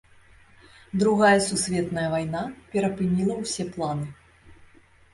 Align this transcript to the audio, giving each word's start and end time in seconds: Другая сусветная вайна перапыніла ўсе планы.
Другая 1.03 1.39
сусветная 1.49 2.07
вайна 2.15 2.43
перапыніла 2.75 3.35
ўсе 3.45 3.71
планы. 3.77 4.07